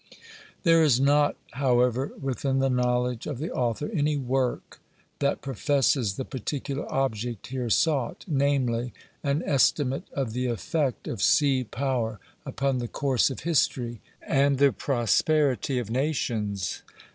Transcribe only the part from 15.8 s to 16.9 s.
nations.